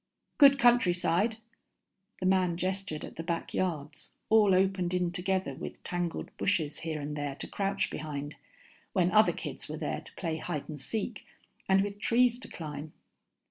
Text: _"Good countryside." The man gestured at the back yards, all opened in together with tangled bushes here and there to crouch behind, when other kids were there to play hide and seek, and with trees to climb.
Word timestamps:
_"Good 0.39 0.57
countryside." 0.57 1.37
The 2.21 2.25
man 2.25 2.57
gestured 2.57 3.05
at 3.05 3.17
the 3.17 3.23
back 3.23 3.53
yards, 3.53 4.15
all 4.29 4.55
opened 4.55 4.95
in 4.95 5.11
together 5.11 5.53
with 5.53 5.83
tangled 5.83 6.35
bushes 6.37 6.79
here 6.79 6.99
and 6.99 7.15
there 7.15 7.35
to 7.35 7.47
crouch 7.47 7.91
behind, 7.91 8.35
when 8.93 9.11
other 9.11 9.31
kids 9.31 9.69
were 9.69 9.77
there 9.77 10.01
to 10.01 10.15
play 10.15 10.37
hide 10.37 10.67
and 10.67 10.81
seek, 10.81 11.23
and 11.69 11.81
with 11.83 11.99
trees 11.99 12.39
to 12.39 12.47
climb. 12.47 12.93